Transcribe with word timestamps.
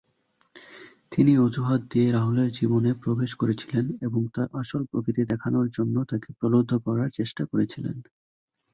তিনি 1.11 1.31
অজুহাত 1.37 1.81
দিয়ে 1.91 2.07
রাহুলের 2.11 2.49
জীবনে 2.51 2.91
প্রবেশ 3.03 3.31
করেছিলেন 3.35 3.85
এবং 4.01 4.21
তাঁর 4.33 4.47
আসল 4.61 4.81
প্রকৃতি 4.91 5.21
দেখানোর 5.25 5.67
জন্য 5.77 5.95
তাকে 6.11 6.29
প্রলুব্ধ 6.37 6.71
করার 6.85 7.09
চেষ্টা 7.17 7.43
করেছিলেন। 7.45 7.97